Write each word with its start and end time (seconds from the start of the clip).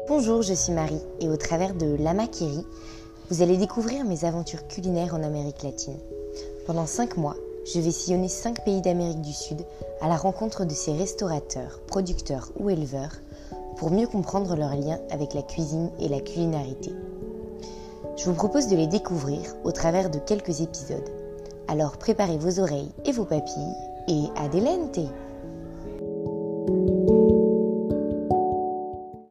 Bonjour, 0.00 0.42
je 0.42 0.54
suis 0.54 0.72
Marie 0.72 1.02
et 1.20 1.28
au 1.28 1.36
travers 1.36 1.74
de 1.74 1.96
Lamakiri, 1.96 2.64
vous 3.30 3.42
allez 3.42 3.56
découvrir 3.56 4.04
mes 4.04 4.24
aventures 4.24 4.66
culinaires 4.66 5.14
en 5.14 5.22
Amérique 5.22 5.62
latine. 5.62 5.98
Pendant 6.66 6.86
5 6.86 7.16
mois, 7.18 7.36
je 7.66 7.78
vais 7.78 7.90
sillonner 7.90 8.28
5 8.28 8.64
pays 8.64 8.80
d'Amérique 8.80 9.20
du 9.20 9.32
Sud 9.32 9.62
à 10.00 10.08
la 10.08 10.16
rencontre 10.16 10.64
de 10.64 10.72
ces 10.72 10.92
restaurateurs, 10.92 11.80
producteurs 11.86 12.50
ou 12.58 12.70
éleveurs 12.70 13.12
pour 13.76 13.90
mieux 13.90 14.06
comprendre 14.06 14.56
leur 14.56 14.74
lien 14.74 14.98
avec 15.10 15.34
la 15.34 15.42
cuisine 15.42 15.90
et 16.00 16.08
la 16.08 16.20
culinarité. 16.20 16.90
Je 18.16 18.24
vous 18.24 18.34
propose 18.34 18.68
de 18.68 18.76
les 18.76 18.86
découvrir 18.86 19.54
au 19.62 19.72
travers 19.72 20.10
de 20.10 20.18
quelques 20.18 20.60
épisodes. 20.60 21.10
Alors 21.68 21.98
préparez 21.98 22.38
vos 22.38 22.60
oreilles 22.60 22.92
et 23.04 23.12
vos 23.12 23.24
papilles 23.24 23.76
et 24.08 24.24
adelente 24.36 25.00